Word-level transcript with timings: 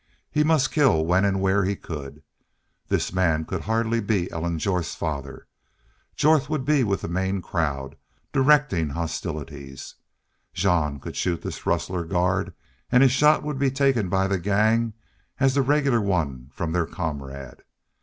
He 0.31 0.43
must 0.43 0.71
kill 0.71 1.05
when 1.05 1.23
and 1.25 1.39
where 1.41 1.63
he 1.63 1.75
could. 1.75 2.23
This 2.87 3.13
man 3.13 3.45
could 3.45 3.61
hardly 3.61 3.99
be 3.99 4.31
Ellen 4.31 4.57
Jorth's 4.57 4.95
father. 4.95 5.47
Jorth 6.15 6.49
would 6.49 6.65
be 6.65 6.83
with 6.83 7.01
the 7.01 7.07
main 7.07 7.39
crowd, 7.39 7.95
directing 8.33 8.89
hostilities. 8.89 9.93
Jean 10.55 10.99
could 10.99 11.15
shoot 11.15 11.43
this 11.43 11.67
rustler 11.67 12.03
guard 12.03 12.55
and 12.91 13.03
his 13.03 13.11
shot 13.11 13.43
would 13.43 13.59
be 13.59 13.69
taken 13.69 14.09
by 14.09 14.25
the 14.25 14.39
gang 14.39 14.93
as 15.39 15.53
the 15.53 15.61
regular 15.61 16.01
one 16.01 16.49
from 16.51 16.71
their 16.71 16.87
comrade. 16.87 17.61